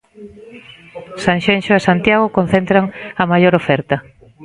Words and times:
Sanxenxo 1.23 1.71
e 1.75 1.85
Santiago 1.87 2.33
concentran 2.37 2.85
a 3.21 3.23
maior 3.31 3.53
oferta. 3.61 3.97